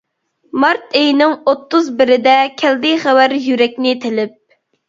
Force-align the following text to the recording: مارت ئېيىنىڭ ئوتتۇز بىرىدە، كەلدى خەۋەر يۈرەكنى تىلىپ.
مارت 0.63 0.95
ئېيىنىڭ 1.01 1.35
ئوتتۇز 1.51 1.91
بىرىدە، 1.99 2.35
كەلدى 2.63 2.95
خەۋەر 3.07 3.37
يۈرەكنى 3.45 3.97
تىلىپ. 4.09 4.35